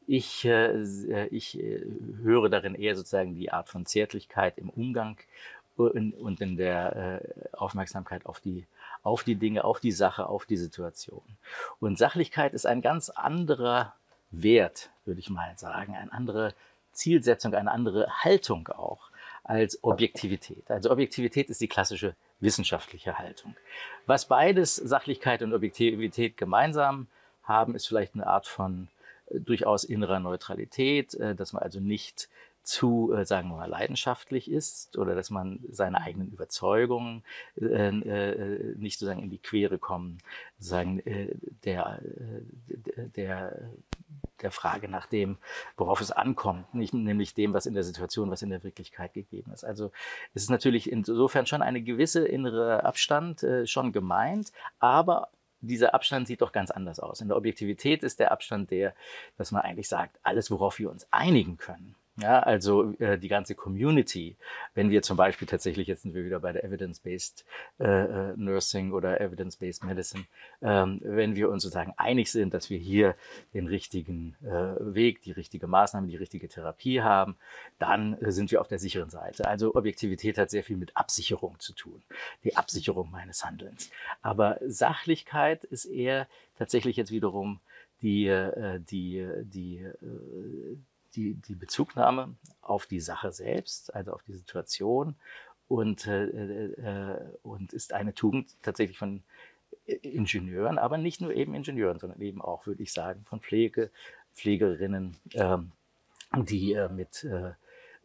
Ich, 0.09 0.45
äh, 0.45 1.27
ich 1.31 1.61
äh, 1.61 1.83
höre 2.23 2.49
darin 2.49 2.75
eher 2.75 2.97
sozusagen 2.97 3.37
die 3.37 3.53
Art 3.53 3.69
von 3.69 3.87
Zärtlichkeit 3.87 4.59
im 4.59 4.69
Umgang 4.69 5.17
und 5.77 6.41
in 6.41 6.57
der 6.57 7.21
äh, 7.23 7.57
Aufmerksamkeit 7.57 8.27
auf 8.27 8.41
die, 8.41 8.65
auf 9.05 9.23
die 9.23 9.37
Dinge, 9.37 9.63
auf 9.63 9.79
die 9.79 9.93
Sache, 9.93 10.27
auf 10.27 10.45
die 10.45 10.57
Situation. 10.57 11.23
Und 11.79 11.99
Sachlichkeit 11.99 12.53
ist 12.53 12.67
ein 12.67 12.83
ganz 12.83 13.11
anderer 13.11 13.95
Wert, 14.31 14.91
würde 15.05 15.21
ich 15.21 15.31
mal 15.31 15.53
sagen, 15.57 15.95
eine 15.95 16.13
andere 16.13 16.55
Zielsetzung, 16.93 17.55
eine 17.55 17.71
andere 17.71 18.09
Haltung 18.25 18.69
auch 18.69 19.11
als 19.45 19.83
Objektivität. 19.85 20.71
Also 20.71 20.91
Objektivität 20.91 21.51
ist 21.51 21.61
die 21.61 21.69
klassische 21.69 22.15
wissenschaftliche 22.41 23.19
Haltung. 23.19 23.55
Was 24.07 24.27
beides, 24.27 24.77
Sachlichkeit 24.77 25.43
und 25.43 25.55
Objektivität 25.55 26.37
gemeinsam 26.37 27.07
haben, 27.45 27.75
ist 27.75 27.87
vielleicht 27.87 28.15
eine 28.15 28.27
Art 28.27 28.47
von 28.47 28.89
äh, 29.31 29.41
durchaus 29.41 29.85
innerer 29.85 30.21
Neutralität, 30.21 31.15
äh, 31.15 31.35
dass 31.35 31.53
man 31.53 31.63
also 31.63 31.81
nicht 31.81 32.29
zu, 32.67 33.13
äh, 33.13 33.25
sagen 33.25 33.49
wir 33.49 33.57
mal, 33.57 33.69
leidenschaftlich 33.69 34.51
ist 34.51 34.99
oder 34.99 35.15
dass 35.15 35.31
man 35.31 35.61
seine 35.71 36.01
eigenen 36.01 36.33
Überzeugungen 36.33 37.23
äh, 37.61 37.89
äh, 37.89 38.75
nicht 38.77 38.99
sozusagen 38.99 39.23
in 39.23 39.31
die 39.31 39.39
Quere 39.39 39.79
kommen, 39.79 40.19
sozusagen 40.59 40.99
äh, 41.07 41.29
der, 41.65 42.01
äh, 42.03 43.09
der, 43.15 43.71
der 44.43 44.51
Frage 44.51 44.89
nach 44.89 45.07
dem, 45.07 45.39
worauf 45.77 46.01
es 46.01 46.11
ankommt, 46.11 46.75
nicht 46.75 46.93
nämlich 46.93 47.35
dem, 47.35 47.55
was 47.55 47.67
in 47.67 47.75
der 47.75 47.85
Situation, 47.85 48.33
was 48.33 48.43
in 48.43 48.51
der 48.51 48.65
Wirklichkeit 48.65 49.15
gegeben 49.15 49.53
ist. 49.53 49.63
Also 49.63 49.93
es 50.35 50.43
ist 50.43 50.51
natürlich 50.51 50.91
insofern 50.91 51.47
schon 51.47 51.63
eine 51.63 51.83
gewisse 51.83 52.27
innere 52.27 52.85
Abstand 52.85 53.45
äh, 53.45 53.69
schon 53.69 53.93
gemeint, 53.93 54.51
aber 54.81 55.29
dieser 55.61 55.95
Abstand 55.95 56.27
sieht 56.27 56.43
doch 56.43 56.51
ganz 56.51 56.73
anders 56.73 56.99
aus. 56.99 57.21
In 57.21 57.29
der 57.29 57.37
Objektivität 57.37 58.03
ist 58.03 58.19
der 58.19 58.33
Abstand 58.33 58.73
der, 58.73 58.93
dass 59.39 59.53
man 59.53 59.63
eigentlich 59.63 59.89
sagt, 59.89 60.19
alles, 60.25 60.51
worauf 60.51 60.81
wir 60.81 60.91
uns 60.91 61.07
einigen 61.13 61.59
können, 61.59 61.95
ja, 62.19 62.41
also 62.41 62.95
äh, 62.99 63.19
die 63.19 63.29
ganze 63.29 63.55
Community, 63.55 64.37
wenn 64.75 64.89
wir 64.89 65.03
zum 65.03 65.19
Beispiel 65.19 65.47
tatsächlich, 65.47 65.87
jetzt 65.87 66.03
sind 66.03 66.15
wir 66.15 66.25
wieder 66.25 66.41
bei 66.41 66.53
der 66.53 66.65
Evidence-Based 66.65 67.45
äh, 67.79 67.85
äh, 67.85 68.33
Nursing 68.37 68.93
oder 68.93 69.21
Evidence-Based 69.21 69.85
Medicine, 69.85 70.25
ähm, 70.63 71.01
wenn 71.03 71.37
wir 71.37 71.51
uns 71.51 71.63
sozusagen 71.63 71.93
einig 71.99 72.33
sind, 72.33 72.55
dass 72.55 72.71
wir 72.71 72.79
hier 72.79 73.17
den 73.53 73.67
richtigen 73.67 74.35
äh, 74.43 74.95
Weg, 74.95 75.21
die 75.23 75.33
richtige 75.33 75.67
Maßnahme, 75.67 76.07
die 76.07 76.17
richtige 76.17 76.49
Therapie 76.49 77.03
haben, 77.03 77.37
dann 77.79 78.15
äh, 78.23 78.33
sind 78.33 78.51
wir 78.51 78.63
auf 78.63 78.69
der 78.69 78.79
sicheren 78.79 79.11
Seite. 79.11 79.47
Also 79.47 79.75
Objektivität 79.75 80.39
hat 80.39 80.49
sehr 80.49 80.65
viel 80.65 80.79
mit 80.79 80.97
Absicherung 80.97 81.59
zu 81.59 81.75
tun, 81.75 82.03
die 82.45 82.57
Absicherung 82.57 83.11
meines 83.11 83.45
Handelns. 83.45 83.91
Aber 84.23 84.59
Sachlichkeit 84.67 85.65
ist 85.65 85.85
eher 85.85 86.29
tatsächlich 86.57 86.97
jetzt 86.97 87.11
wiederum 87.11 87.61
die, 88.01 88.27
äh, 88.29 88.81
die, 88.81 89.27
die, 89.43 89.85
die 91.17 91.35
die, 91.35 91.55
Bezugnahme 91.55 92.35
auf 92.63 92.87
die 92.87 93.01
Sache 93.01 93.33
selbst, 93.33 93.95
also 93.95 94.13
auf 94.13 94.23
die 94.23 94.35
Situation 94.35 95.17
und, 95.69 96.07
äh, 96.07 96.25
äh, 96.25 97.19
und 97.43 97.73
ist 97.73 97.93
eine 97.93 98.15
Tugend 98.15 98.57
tatsächlich 98.63 98.99
von 98.99 99.23
Ingenieuren, 99.87 100.79
aber 100.79 100.99
nicht 100.99 101.21
nur 101.21 101.33
eben 101.33 101.55
Ingenieuren, 101.55 101.99
sondern 101.99 102.21
eben 102.21 102.43
auch, 102.43 102.67
würde 102.67 102.83
ich 102.83 102.93
sagen, 102.93 103.25
von 103.25 103.41
Pflege, 103.41 103.91
Pflegerinnen, 104.35 105.17
äh, 105.33 105.59
die 106.37 106.73
äh, 106.75 106.89
mit 106.89 107.25
äh, 107.25 107.53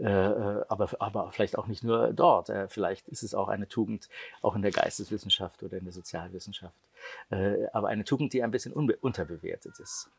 äh, 0.02 0.64
aber, 0.68 0.90
aber 1.00 1.32
vielleicht 1.32 1.58
auch 1.58 1.68
nicht 1.68 1.84
nur 1.84 2.12
dort. 2.14 2.50
Äh, 2.50 2.68
vielleicht 2.68 3.08
ist 3.10 3.22
es 3.22 3.36
auch 3.36 3.50
eine 3.50 3.68
Tugend, 3.68 4.10
auch 4.42 4.56
in 4.56 4.64
der 4.64 4.72
Geisteswissenschaft 4.72 5.62
oder 5.62 5.78
in 5.78 5.84
der 5.84 5.94
Sozialwissenschaft. 5.94 6.76
Äh, 7.30 7.68
aber 7.72 7.90
eine 7.90 8.04
Tugend, 8.04 8.34
die 8.34 8.42
ein 8.42 8.52
bisschen 8.52 8.74
unterbewertet 8.74 9.80
ist. 9.80 10.10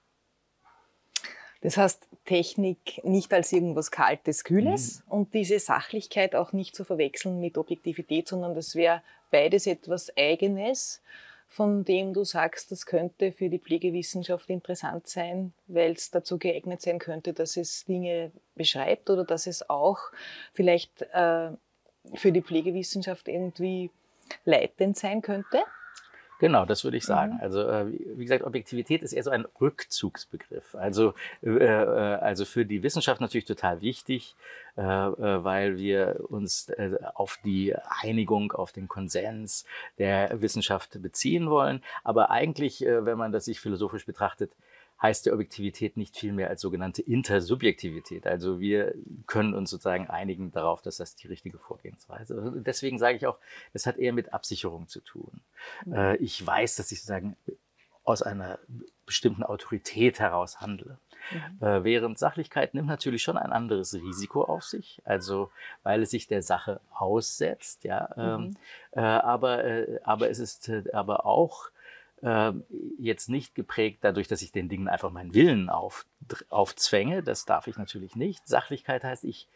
Das 1.62 1.76
heißt, 1.76 2.09
Technik 2.25 3.02
nicht 3.04 3.33
als 3.33 3.52
irgendwas 3.52 3.90
Kaltes, 3.90 4.45
Kühles 4.45 5.02
mhm. 5.07 5.12
und 5.12 5.35
diese 5.35 5.59
Sachlichkeit 5.59 6.35
auch 6.35 6.52
nicht 6.52 6.76
zu 6.76 6.85
verwechseln 6.85 7.40
mit 7.40 7.57
Objektivität, 7.57 8.28
sondern 8.28 8.54
das 8.54 8.75
wäre 8.75 9.02
beides 9.31 9.66
etwas 9.66 10.14
Eigenes, 10.16 11.02
von 11.47 11.85
dem 11.85 12.14
du 12.14 12.25
sagst, 12.25 12.73
das 12.73 12.87
könnte 12.87 13.31
für 13.31 13.49
die 13.49 13.59
Pflegewissenschaft 13.59 14.49
interessant 14.50 15.07
sein, 15.07 15.52
weil 15.66 15.92
es 15.92 16.11
dazu 16.11 16.38
geeignet 16.38 16.81
sein 16.81 16.99
könnte, 16.99 17.33
dass 17.33 17.57
es 17.57 17.85
Dinge 17.85 18.33
beschreibt 18.54 19.11
oder 19.11 19.25
dass 19.25 19.47
es 19.47 19.69
auch 19.69 19.99
vielleicht 20.52 21.02
äh, 21.12 21.50
für 22.14 22.33
die 22.33 22.42
Pflegewissenschaft 22.42 23.28
irgendwie 23.28 23.90
leitend 24.45 24.97
sein 24.97 25.23
könnte? 25.23 25.62
Genau, 26.42 26.64
das 26.64 26.82
würde 26.82 26.96
ich 26.96 27.04
sagen. 27.04 27.34
Mhm. 27.34 27.40
Also 27.40 27.61
äh, 27.61 27.87
wie 28.16 28.25
gesagt, 28.25 28.42
Objektivität 28.42 29.04
ist 29.04 29.12
eher 29.12 29.22
so 29.22 29.30
ein 29.30 29.46
Rückzugsbegriff. 29.61 30.75
Also, 30.75 31.14
äh, 31.40 31.50
äh, 31.50 31.68
also 31.68 32.44
für 32.44 32.66
die 32.66 32.82
Wissenschaft 32.82 33.20
natürlich 33.20 33.44
total 33.44 33.80
wichtig, 33.80 34.34
weil 34.75 35.76
wir 35.76 36.25
uns 36.28 36.72
auf 37.14 37.38
die 37.44 37.75
Einigung, 38.00 38.52
auf 38.52 38.72
den 38.72 38.88
Konsens 38.88 39.66
der 39.99 40.40
Wissenschaft 40.40 41.02
beziehen 41.02 41.50
wollen. 41.50 41.82
Aber 42.04 42.30
eigentlich, 42.30 42.80
wenn 42.80 43.18
man 43.18 43.32
das 43.32 43.44
sich 43.44 43.61
philosophisch 43.61 44.06
betrachtet, 44.06 44.50
heißt 45.02 45.26
die 45.26 45.32
Objektivität 45.32 45.97
nicht 45.97 46.16
viel 46.16 46.32
mehr 46.32 46.49
als 46.49 46.61
sogenannte 46.61 47.02
Intersubjektivität. 47.02 48.26
Also 48.26 48.61
wir 48.61 48.94
können 49.26 49.52
uns 49.52 49.71
sozusagen 49.71 50.09
einigen 50.09 50.52
darauf, 50.52 50.80
dass 50.80 50.99
das 50.99 51.16
die 51.16 51.26
richtige 51.26 51.59
Vorgehensweise 51.59 52.35
ist. 52.35 52.66
Deswegen 52.66 52.99
sage 52.99 53.16
ich 53.16 53.26
auch, 53.26 53.38
es 53.73 53.87
hat 53.87 53.99
eher 53.99 54.12
mit 54.12 54.32
Absicherung 54.32 54.87
zu 54.87 55.00
tun. 55.00 55.40
Mhm. 55.85 56.16
Ich 56.21 56.47
weiß, 56.47 56.76
dass 56.76 56.92
ich 56.92 57.00
sozusagen 57.00 57.37
aus 58.04 58.23
einer 58.23 58.59
bestimmten 59.06 59.42
Autorität 59.42 60.21
heraus 60.21 60.61
handle. 60.61 60.99
Mhm. 61.30 61.66
Äh, 61.66 61.85
während 61.85 62.18
Sachlichkeit 62.18 62.75
nimmt 62.75 62.88
natürlich 62.88 63.23
schon 63.23 63.37
ein 63.37 63.52
anderes 63.52 63.94
Risiko 63.94 64.42
auf 64.42 64.64
sich, 64.64 65.00
also 65.04 65.50
weil 65.82 66.02
es 66.02 66.11
sich 66.11 66.26
der 66.26 66.42
Sache 66.42 66.80
aussetzt, 66.92 67.85
ja. 67.85 68.09
Ähm, 68.16 68.40
mhm. 68.40 68.56
Äh, 68.92 69.00
aber, 69.00 69.64
äh, 69.64 70.00
aber 70.04 70.30
es 70.30 70.38
ist 70.38 70.68
äh, 70.68 70.85
aber 70.92 71.26
auch 71.26 71.71
äh, 72.23 72.52
jetzt 72.99 73.29
nicht 73.29 73.55
geprägt 73.55 73.99
dadurch, 74.02 74.29
dass 74.29 74.43
ich 74.43 74.52
den 74.52 74.69
Dingen 74.69 74.88
einfach 74.88 75.11
meinen 75.11 75.35
Willen 75.35 75.69
auf, 75.69 76.07
aufzwänge. 76.49 77.23
Das 77.23 77.45
darf 77.45 77.67
ich 77.67 77.76
natürlich 77.76 78.17
nicht. 78.17 78.47
Sachlichkeit 78.47 79.05
heißt, 79.05 79.25
ich, 79.25 79.49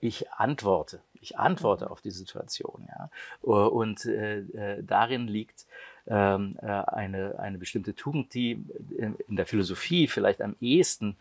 ich 0.00 0.30
antworte. 0.32 1.00
Ich 1.20 1.38
antworte 1.38 1.90
auf 1.90 2.00
die 2.00 2.10
Situation. 2.10 2.88
Ja? 2.88 3.10
Und 3.40 4.04
äh, 4.04 4.40
äh, 4.40 4.82
darin 4.82 5.26
liegt 5.26 5.66
ähm, 6.06 6.58
äh, 6.60 6.66
eine, 6.66 7.38
eine 7.38 7.58
bestimmte 7.58 7.94
Tugend, 7.94 8.34
die 8.34 8.62
in 8.98 9.36
der 9.36 9.46
Philosophie 9.46 10.06
vielleicht 10.06 10.42
am 10.42 10.56
ehesten 10.60 11.16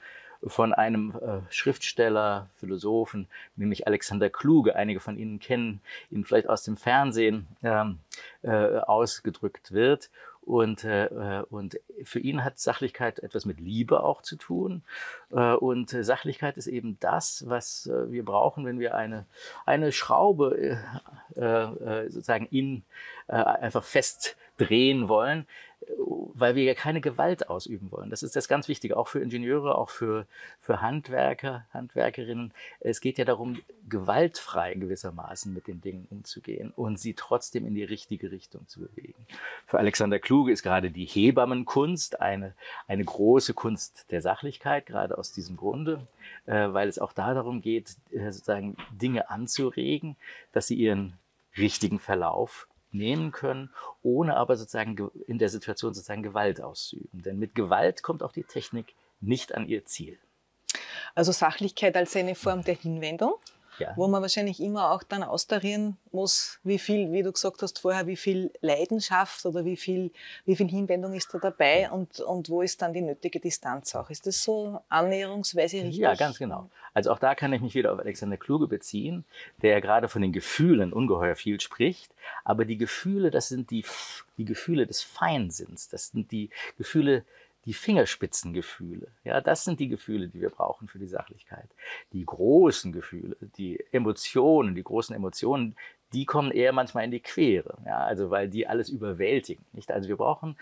von 0.45 0.73
einem 0.73 1.13
äh, 1.15 1.39
Schriftsteller, 1.49 2.49
Philosophen, 2.55 3.27
nämlich 3.55 3.87
Alexander 3.87 4.29
Kluge. 4.29 4.75
Einige 4.75 4.99
von 4.99 5.17
Ihnen 5.17 5.39
kennen 5.39 5.81
ihn 6.11 6.25
vielleicht 6.25 6.49
aus 6.49 6.63
dem 6.63 6.77
Fernsehen 6.77 7.47
ähm, 7.63 7.99
äh, 8.41 8.79
ausgedrückt 8.79 9.71
wird. 9.71 10.09
Und, 10.45 10.83
äh, 10.83 11.05
äh, 11.05 11.43
und 11.49 11.79
für 12.03 12.19
ihn 12.19 12.43
hat 12.43 12.59
Sachlichkeit 12.59 13.19
etwas 13.19 13.45
mit 13.45 13.59
Liebe 13.59 14.03
auch 14.03 14.21
zu 14.21 14.35
tun. 14.35 14.83
Äh, 15.31 15.53
und 15.53 15.89
Sachlichkeit 15.89 16.57
ist 16.57 16.67
eben 16.67 16.97
das, 16.99 17.45
was 17.47 17.87
äh, 17.87 18.11
wir 18.11 18.25
brauchen, 18.25 18.65
wenn 18.65 18.79
wir 18.79 18.95
eine, 18.95 19.25
eine 19.65 19.91
Schraube 19.91 20.77
äh, 21.35 21.39
äh, 21.39 22.09
sozusagen 22.09 22.47
in, 22.47 22.83
einfach 23.27 23.85
festdrehen 23.85 25.07
wollen 25.07 25.47
weil 26.35 26.55
wir 26.55 26.63
ja 26.63 26.73
keine 26.73 27.01
Gewalt 27.01 27.49
ausüben 27.49 27.91
wollen. 27.91 28.09
Das 28.09 28.23
ist 28.23 28.35
das 28.35 28.47
ganz 28.47 28.67
Wichtige, 28.67 28.97
auch 28.97 29.07
für 29.07 29.19
Ingenieure, 29.19 29.77
auch 29.77 29.89
für, 29.89 30.25
für 30.59 30.81
Handwerker, 30.81 31.65
Handwerkerinnen. 31.71 32.51
Es 32.79 33.01
geht 33.01 33.17
ja 33.17 33.25
darum, 33.25 33.61
gewaltfrei 33.87 34.73
gewissermaßen 34.73 35.53
mit 35.53 35.67
den 35.67 35.81
Dingen 35.81 36.07
umzugehen 36.09 36.73
und 36.75 36.99
sie 36.99 37.13
trotzdem 37.13 37.65
in 37.65 37.75
die 37.75 37.83
richtige 37.83 38.31
Richtung 38.31 38.67
zu 38.67 38.81
bewegen. 38.81 39.25
Für 39.67 39.79
Alexander 39.79 40.19
Kluge 40.19 40.51
ist 40.51 40.63
gerade 40.63 40.91
die 40.91 41.05
Hebammenkunst 41.05 42.19
eine, 42.19 42.53
eine 42.87 43.05
große 43.05 43.53
Kunst 43.53 44.05
der 44.11 44.21
Sachlichkeit, 44.21 44.85
gerade 44.85 45.17
aus 45.17 45.31
diesem 45.31 45.55
Grunde, 45.55 46.07
äh, 46.45 46.73
weil 46.73 46.87
es 46.89 46.99
auch 46.99 47.13
da 47.13 47.33
darum 47.33 47.61
geht, 47.61 47.95
äh, 48.11 48.31
sozusagen 48.31 48.75
Dinge 48.91 49.29
anzuregen, 49.29 50.15
dass 50.51 50.67
sie 50.67 50.75
ihren 50.75 51.13
richtigen 51.57 51.99
Verlauf 51.99 52.67
nehmen 52.93 53.31
können, 53.31 53.69
ohne 54.01 54.37
aber 54.37 54.55
sozusagen 54.57 55.11
in 55.27 55.39
der 55.39 55.49
Situation 55.49 55.93
sozusagen 55.93 56.23
Gewalt 56.23 56.61
auszuüben. 56.61 57.21
Denn 57.21 57.39
mit 57.39 57.55
Gewalt 57.55 58.03
kommt 58.03 58.23
auch 58.23 58.31
die 58.31 58.43
Technik 58.43 58.93
nicht 59.21 59.55
an 59.55 59.67
ihr 59.67 59.85
Ziel. 59.85 60.17
Also 61.15 61.31
Sachlichkeit 61.31 61.95
als 61.95 62.15
eine 62.15 62.35
Form 62.35 62.63
der 62.63 62.75
Hinwendung 62.75 63.35
ja. 63.79 63.93
wo 63.95 64.07
man 64.07 64.21
wahrscheinlich 64.21 64.59
immer 64.59 64.91
auch 64.91 65.03
dann 65.03 65.23
austarieren 65.23 65.97
muss, 66.11 66.59
wie 66.63 66.79
viel, 66.79 67.11
wie 67.11 67.23
du 67.23 67.31
gesagt 67.31 67.61
hast 67.61 67.79
vorher, 67.79 68.07
wie 68.07 68.15
viel 68.15 68.51
Leidenschaft 68.61 69.45
oder 69.45 69.65
wie 69.65 69.77
viel, 69.77 70.11
wie 70.45 70.55
viel 70.55 70.69
Hinwendung 70.69 71.13
ist 71.13 71.33
da 71.33 71.39
dabei 71.39 71.89
und, 71.91 72.19
und 72.19 72.49
wo 72.49 72.61
ist 72.61 72.81
dann 72.81 72.93
die 72.93 73.01
nötige 73.01 73.39
Distanz 73.39 73.95
auch. 73.95 74.09
Ist 74.09 74.27
das 74.27 74.43
so 74.43 74.79
annäherungsweise 74.89 75.77
richtig? 75.77 75.97
Ja, 75.97 76.15
ganz 76.15 76.37
genau. 76.37 76.69
Also 76.93 77.11
auch 77.11 77.19
da 77.19 77.33
kann 77.33 77.51
ich 77.53 77.61
mich 77.61 77.73
wieder 77.73 77.91
auf 77.91 77.99
Alexander 77.99 78.37
Kluge 78.37 78.67
beziehen, 78.67 79.25
der 79.61 79.81
gerade 79.81 80.07
von 80.07 80.21
den 80.21 80.31
Gefühlen 80.31 80.93
ungeheuer 80.93 81.35
viel 81.35 81.59
spricht. 81.59 82.11
Aber 82.43 82.65
die 82.65 82.77
Gefühle, 82.77 83.31
das 83.31 83.47
sind 83.47 83.71
die, 83.71 83.83
die 84.37 84.45
Gefühle 84.45 84.85
des 84.85 85.01
Feinsinns. 85.01 85.89
Das 85.89 86.09
sind 86.09 86.31
die 86.31 86.49
Gefühle, 86.77 87.25
die 87.65 87.73
Fingerspitzengefühle. 87.73 89.07
Ja, 89.23 89.41
das 89.41 89.63
sind 89.63 89.79
die 89.79 89.87
Gefühle, 89.87 90.27
die 90.27 90.41
wir 90.41 90.49
brauchen 90.49 90.87
für 90.87 90.99
die 90.99 91.07
Sachlichkeit. 91.07 91.69
Die 92.11 92.25
großen 92.25 92.91
Gefühle, 92.91 93.37
die 93.57 93.83
Emotionen, 93.91 94.75
die 94.75 94.83
großen 94.83 95.15
Emotionen, 95.15 95.75
die 96.13 96.25
kommen 96.25 96.51
eher 96.51 96.73
manchmal 96.73 97.05
in 97.05 97.11
die 97.11 97.21
Quere, 97.21 97.79
ja, 97.85 97.97
also 97.97 98.29
weil 98.29 98.47
die 98.47 98.67
alles 98.67 98.89
überwältigen. 98.89 99.65
Nicht? 99.73 99.91
Also 99.91 100.09
wir 100.09 100.17
brauchen 100.17 100.57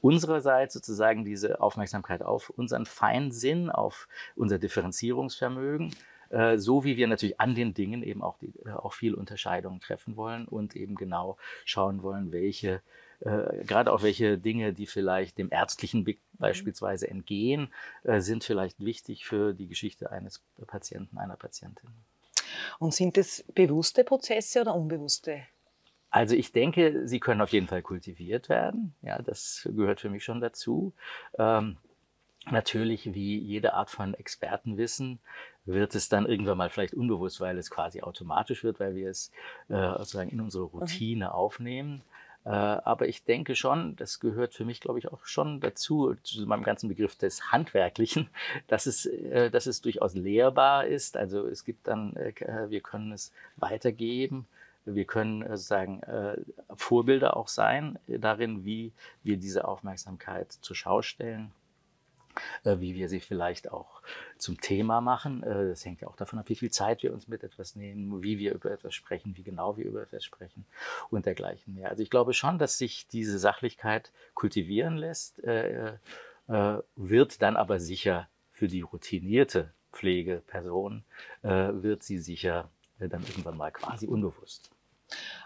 unsererseits 0.00 0.74
sozusagen 0.74 1.24
diese 1.24 1.60
Aufmerksamkeit 1.60 2.22
auf 2.22 2.50
unseren 2.50 2.86
Feinsinn, 2.86 3.68
auf 3.70 4.08
unser 4.36 4.58
Differenzierungsvermögen 4.58 5.92
äh, 6.32 6.56
so 6.56 6.82
wie 6.84 6.96
wir 6.96 7.08
natürlich 7.08 7.40
an 7.40 7.54
den 7.54 7.74
Dingen 7.74 8.02
eben 8.02 8.22
auch, 8.22 8.38
die, 8.38 8.54
äh, 8.64 8.70
auch 8.70 8.94
viel 8.94 9.14
Unterscheidungen 9.14 9.80
treffen 9.80 10.16
wollen 10.16 10.48
und 10.48 10.74
eben 10.74 10.94
genau 10.94 11.36
schauen 11.64 12.02
wollen, 12.02 12.32
welche 12.32 12.80
äh, 13.24 13.64
gerade 13.64 13.92
auch 13.92 14.02
welche 14.02 14.38
Dinge, 14.38 14.72
die 14.72 14.86
vielleicht 14.86 15.38
dem 15.38 15.48
ärztlichen 15.50 16.04
Blick 16.04 16.18
mhm. 16.32 16.38
beispielsweise 16.38 17.08
entgehen, 17.08 17.72
äh, 18.04 18.20
sind 18.20 18.44
vielleicht 18.44 18.80
wichtig 18.80 19.26
für 19.26 19.54
die 19.54 19.68
Geschichte 19.68 20.10
eines 20.10 20.42
Patienten, 20.66 21.18
einer 21.18 21.36
Patientin. 21.36 21.88
Und 22.78 22.94
sind 22.94 23.16
es 23.16 23.44
bewusste 23.54 24.04
Prozesse 24.04 24.62
oder 24.62 24.74
unbewusste? 24.74 25.42
Also 26.10 26.34
ich 26.34 26.52
denke, 26.52 27.06
sie 27.06 27.20
können 27.20 27.40
auf 27.40 27.50
jeden 27.50 27.68
Fall 27.68 27.80
kultiviert 27.80 28.48
werden. 28.48 28.94
Ja, 29.00 29.22
das 29.22 29.68
gehört 29.74 30.00
für 30.00 30.10
mich 30.10 30.24
schon 30.24 30.40
dazu. 30.40 30.92
Ähm, 31.38 31.78
natürlich, 32.50 33.14
wie 33.14 33.38
jede 33.38 33.72
Art 33.72 33.88
von 33.88 34.12
Expertenwissen, 34.12 35.20
wird 35.64 35.94
es 35.94 36.08
dann 36.08 36.26
irgendwann 36.26 36.58
mal 36.58 36.70
vielleicht 36.70 36.92
unbewusst, 36.94 37.40
weil 37.40 37.56
es 37.56 37.70
quasi 37.70 38.02
automatisch 38.02 38.64
wird, 38.64 38.80
weil 38.80 38.94
wir 38.94 39.08
es 39.08 39.30
äh, 39.68 39.92
sozusagen 39.92 40.30
in 40.30 40.40
unsere 40.40 40.64
mhm. 40.64 40.70
Routine 40.70 41.26
mhm. 41.26 41.30
aufnehmen. 41.30 42.02
Äh, 42.44 42.48
aber 42.50 43.08
ich 43.08 43.24
denke 43.24 43.54
schon, 43.54 43.94
das 43.96 44.18
gehört 44.18 44.54
für 44.54 44.64
mich, 44.64 44.80
glaube 44.80 44.98
ich, 44.98 45.12
auch 45.12 45.26
schon 45.26 45.60
dazu, 45.60 46.14
zu 46.22 46.46
meinem 46.46 46.64
ganzen 46.64 46.88
Begriff 46.88 47.16
des 47.16 47.52
Handwerklichen, 47.52 48.28
dass 48.66 48.86
es, 48.86 49.06
äh, 49.06 49.50
dass 49.50 49.66
es 49.66 49.80
durchaus 49.80 50.14
lehrbar 50.14 50.86
ist. 50.86 51.16
Also 51.16 51.46
es 51.46 51.64
gibt 51.64 51.86
dann, 51.86 52.16
äh, 52.16 52.32
wir 52.68 52.80
können 52.80 53.12
es 53.12 53.32
weitergeben. 53.56 54.46
Wir 54.84 55.04
können 55.04 55.42
sozusagen 55.42 56.00
Vorbilder 56.74 57.36
auch 57.36 57.46
sein 57.46 58.00
darin, 58.08 58.64
wie 58.64 58.90
wir 59.22 59.36
diese 59.36 59.68
Aufmerksamkeit 59.68 60.50
zur 60.50 60.74
Schau 60.74 61.02
stellen 61.02 61.52
wie 62.64 62.94
wir 62.94 63.08
sie 63.08 63.20
vielleicht 63.20 63.70
auch 63.70 64.02
zum 64.38 64.60
Thema 64.60 65.00
machen. 65.00 65.42
Äh, 65.42 65.68
das 65.68 65.84
hängt 65.84 66.00
ja 66.00 66.08
auch 66.08 66.16
davon 66.16 66.38
ab, 66.38 66.48
wie 66.48 66.54
viel 66.54 66.70
Zeit 66.70 67.02
wir 67.02 67.12
uns 67.12 67.28
mit 67.28 67.42
etwas 67.42 67.76
nehmen, 67.76 68.22
wie 68.22 68.38
wir 68.38 68.54
über 68.54 68.70
etwas 68.70 68.94
sprechen, 68.94 69.36
wie 69.36 69.42
genau 69.42 69.76
wir 69.76 69.84
über 69.84 70.02
etwas 70.02 70.24
sprechen 70.24 70.64
und 71.10 71.26
dergleichen 71.26 71.74
mehr. 71.74 71.90
Also 71.90 72.02
ich 72.02 72.10
glaube 72.10 72.34
schon, 72.34 72.58
dass 72.58 72.78
sich 72.78 73.06
diese 73.08 73.38
Sachlichkeit 73.38 74.12
kultivieren 74.34 74.96
lässt, 74.96 75.42
äh, 75.44 75.92
wird 76.96 77.40
dann 77.40 77.56
aber 77.56 77.78
sicher 77.78 78.28
für 78.50 78.66
die 78.66 78.82
routinierte 78.82 79.72
Pflegeperson, 79.92 81.04
wird 81.42 82.02
sie 82.02 82.18
sicher 82.18 82.68
dann 82.98 83.22
irgendwann 83.22 83.56
mal 83.56 83.70
quasi 83.70 84.06
unbewusst. 84.06 84.70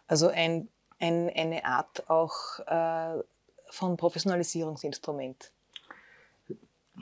Also 0.08 0.28
ein, 0.28 0.68
ein, 0.98 1.30
eine 1.30 1.64
Art 1.64 2.08
auch 2.08 2.60
von 3.68 3.96
Professionalisierungsinstrument. 3.96 5.52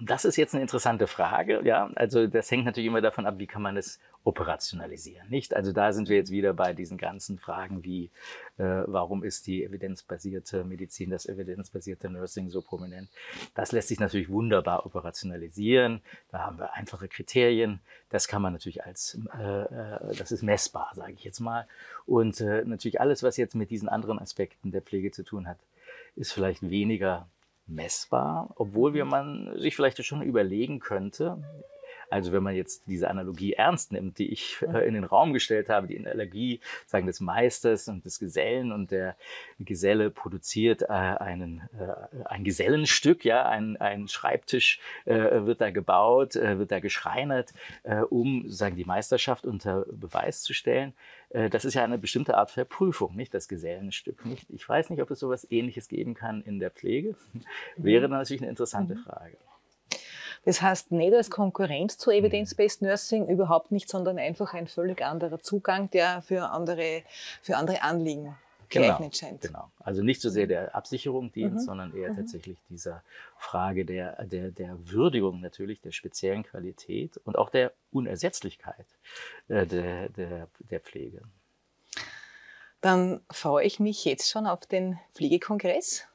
Das 0.02 0.24
ist 0.24 0.36
jetzt 0.36 0.54
eine 0.54 0.62
interessante 0.62 1.06
Frage. 1.06 1.60
Ja, 1.64 1.90
also 1.94 2.26
das 2.26 2.50
hängt 2.50 2.64
natürlich 2.64 2.88
immer 2.88 3.00
davon 3.00 3.26
ab, 3.26 3.38
wie 3.38 3.46
kann 3.46 3.62
man 3.62 3.76
es 3.76 4.00
operationalisieren, 4.24 5.28
nicht? 5.28 5.54
Also 5.54 5.72
da 5.72 5.92
sind 5.92 6.08
wir 6.08 6.16
jetzt 6.16 6.30
wieder 6.30 6.54
bei 6.54 6.72
diesen 6.72 6.96
ganzen 6.96 7.38
Fragen 7.38 7.84
wie, 7.84 8.10
äh, 8.56 8.82
warum 8.86 9.22
ist 9.22 9.46
die 9.46 9.62
evidenzbasierte 9.62 10.64
Medizin, 10.64 11.10
das 11.10 11.26
evidenzbasierte 11.26 12.08
Nursing 12.08 12.48
so 12.48 12.62
prominent? 12.62 13.08
Das 13.54 13.70
lässt 13.72 13.88
sich 13.88 14.00
natürlich 14.00 14.30
wunderbar 14.30 14.86
operationalisieren. 14.86 16.00
Da 16.30 16.40
haben 16.40 16.58
wir 16.58 16.72
einfache 16.72 17.06
Kriterien. 17.06 17.80
Das 18.08 18.26
kann 18.26 18.42
man 18.42 18.54
natürlich 18.54 18.84
als, 18.84 19.18
äh, 19.38 19.62
äh 19.62 20.16
das 20.16 20.32
ist 20.32 20.42
messbar, 20.42 20.90
sage 20.94 21.12
ich 21.12 21.22
jetzt 21.22 21.40
mal. 21.40 21.68
Und 22.06 22.40
äh, 22.40 22.64
natürlich 22.64 23.00
alles, 23.00 23.22
was 23.22 23.36
jetzt 23.36 23.54
mit 23.54 23.70
diesen 23.70 23.88
anderen 23.88 24.18
Aspekten 24.18 24.72
der 24.72 24.82
Pflege 24.82 25.12
zu 25.12 25.22
tun 25.22 25.46
hat, 25.46 25.58
ist 26.16 26.32
vielleicht 26.32 26.68
weniger 26.68 27.28
messbar, 27.66 28.52
obwohl 28.56 28.94
wir 28.94 29.04
mhm. 29.04 29.10
man 29.10 29.58
sich 29.58 29.76
vielleicht 29.76 30.04
schon 30.04 30.22
überlegen 30.22 30.80
könnte, 30.80 31.42
also 32.14 32.30
wenn 32.30 32.44
man 32.44 32.54
jetzt 32.54 32.84
diese 32.86 33.10
Analogie 33.10 33.54
ernst 33.54 33.90
nimmt, 33.90 34.18
die 34.18 34.32
ich 34.32 34.62
äh, 34.62 34.86
in 34.86 34.94
den 34.94 35.02
Raum 35.02 35.32
gestellt 35.32 35.68
habe, 35.68 35.88
die 35.88 35.98
Analogie 35.98 36.60
sagen 36.86 37.08
des 37.08 37.18
Meisters 37.18 37.88
und 37.88 38.04
des 38.04 38.20
Gesellen 38.20 38.70
und 38.70 38.92
der 38.92 39.16
Geselle 39.58 40.10
produziert 40.10 40.82
äh, 40.82 40.86
einen, 40.86 41.62
äh, 41.76 42.24
ein 42.26 42.44
Gesellenstück, 42.44 43.24
ja, 43.24 43.48
ein, 43.48 43.76
ein 43.78 44.06
Schreibtisch 44.06 44.78
äh, 45.06 45.44
wird 45.44 45.60
da 45.60 45.70
gebaut, 45.70 46.36
äh, 46.36 46.56
wird 46.56 46.70
da 46.70 46.78
geschreinert, 46.78 47.52
äh, 47.82 48.02
um 48.02 48.48
sagen 48.48 48.76
die 48.76 48.84
Meisterschaft 48.84 49.44
unter 49.44 49.84
Beweis 49.90 50.42
zu 50.42 50.54
stellen. 50.54 50.92
Das 51.50 51.64
ist 51.64 51.74
ja 51.74 51.82
eine 51.82 51.98
bestimmte 51.98 52.36
Art 52.36 52.52
Verprüfung, 52.52 53.16
nicht 53.16 53.34
das 53.34 53.48
Gesellenstück. 53.48 54.24
Nicht? 54.24 54.48
Ich 54.50 54.68
weiß 54.68 54.90
nicht, 54.90 55.02
ob 55.02 55.10
es 55.10 55.18
sowas 55.18 55.44
Ähnliches 55.50 55.88
geben 55.88 56.14
kann 56.14 56.42
in 56.42 56.60
der 56.60 56.70
Pflege. 56.70 57.16
Wäre 57.76 58.08
natürlich 58.08 58.40
eine 58.40 58.50
interessante 58.50 58.94
mhm. 58.94 58.98
Frage. 59.00 59.36
Das 60.44 60.60
heißt 60.60 60.92
nicht 60.92 61.14
als 61.14 61.30
Konkurrenz 61.30 61.96
zu 61.96 62.10
Evidence-Based 62.10 62.82
Nursing, 62.82 63.28
überhaupt 63.28 63.72
nicht, 63.72 63.88
sondern 63.88 64.18
einfach 64.18 64.52
ein 64.52 64.66
völlig 64.66 65.02
anderer 65.02 65.40
Zugang, 65.40 65.90
der 65.90 66.22
für 66.22 66.50
andere, 66.50 67.02
für 67.42 67.56
andere 67.56 67.82
Anliegen 67.82 68.36
genau, 68.68 68.88
geeignet 68.88 69.16
scheint. 69.16 69.40
Genau. 69.40 69.70
Also 69.80 70.02
nicht 70.02 70.20
so 70.20 70.28
sehr 70.28 70.46
der 70.46 70.74
Absicherung 70.74 71.32
dient, 71.32 71.54
mhm. 71.54 71.58
sondern 71.60 71.96
eher 71.96 72.12
mhm. 72.12 72.16
tatsächlich 72.16 72.58
dieser 72.68 73.02
Frage 73.38 73.84
der, 73.84 74.24
der, 74.26 74.50
der 74.50 74.76
Würdigung 74.90 75.40
natürlich, 75.40 75.80
der 75.80 75.92
speziellen 75.92 76.42
Qualität 76.42 77.16
und 77.24 77.38
auch 77.38 77.50
der 77.50 77.72
Unersetzlichkeit 77.90 78.86
äh, 79.48 79.66
der, 79.66 80.08
der, 80.10 80.48
der 80.70 80.80
Pflege. 80.80 81.22
Dann 82.80 83.20
freue 83.30 83.64
ich 83.64 83.80
mich 83.80 84.04
jetzt 84.04 84.30
schon 84.30 84.46
auf 84.46 84.66
den 84.66 84.98
Pflegekongress, 85.14 86.06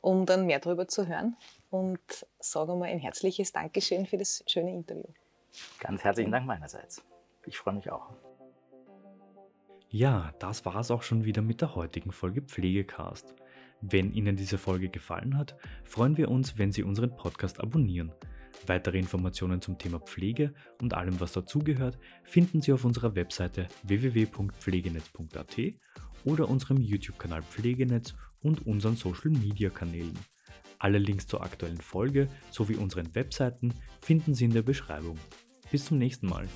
um 0.00 0.26
dann 0.26 0.46
mehr 0.46 0.58
darüber 0.58 0.88
zu 0.88 1.06
hören 1.06 1.36
und 1.70 2.26
sage 2.38 2.74
mal 2.74 2.86
ein 2.88 2.98
herzliches 2.98 3.52
Dankeschön 3.52 4.06
für 4.06 4.18
das 4.18 4.44
schöne 4.46 4.72
Interview. 4.72 5.04
Ganz 5.80 6.04
herzlichen 6.04 6.32
Dank 6.32 6.46
meinerseits. 6.46 7.04
Ich 7.46 7.56
freue 7.56 7.74
mich 7.74 7.90
auch. 7.90 8.10
Ja, 9.90 10.32
das 10.38 10.66
war 10.66 10.76
es 10.76 10.90
auch 10.90 11.02
schon 11.02 11.24
wieder 11.24 11.40
mit 11.40 11.62
der 11.62 11.74
heutigen 11.74 12.12
Folge 12.12 12.42
Pflegecast. 12.42 13.34
Wenn 13.80 14.12
Ihnen 14.12 14.36
diese 14.36 14.58
Folge 14.58 14.90
gefallen 14.90 15.38
hat, 15.38 15.56
freuen 15.84 16.16
wir 16.16 16.30
uns, 16.30 16.58
wenn 16.58 16.72
Sie 16.72 16.82
unseren 16.82 17.16
Podcast 17.16 17.60
abonnieren. 17.60 18.12
Weitere 18.66 18.98
Informationen 18.98 19.62
zum 19.62 19.78
Thema 19.78 20.00
Pflege 20.00 20.52
und 20.82 20.94
allem, 20.94 21.20
was 21.20 21.32
dazugehört, 21.32 21.98
finden 22.24 22.60
Sie 22.60 22.72
auf 22.72 22.84
unserer 22.84 23.14
Webseite 23.14 23.68
www.pflegenetz.at 23.84 25.56
oder 26.24 26.48
unserem 26.48 26.80
YouTube-Kanal 26.80 27.42
Pflegenetz 27.42 28.14
und 28.42 28.66
unseren 28.66 28.96
Social-Media-Kanälen. 28.96 30.18
Alle 30.78 30.98
Links 30.98 31.26
zur 31.26 31.42
aktuellen 31.42 31.80
Folge 31.80 32.28
sowie 32.50 32.76
unseren 32.76 33.14
Webseiten 33.14 33.74
finden 34.00 34.34
Sie 34.34 34.44
in 34.44 34.52
der 34.52 34.62
Beschreibung. 34.62 35.18
Bis 35.70 35.86
zum 35.86 35.98
nächsten 35.98 36.28
Mal. 36.28 36.48